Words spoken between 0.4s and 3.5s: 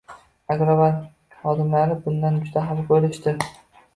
Agrobank xodimlari bundan juda xafa bo'lishdi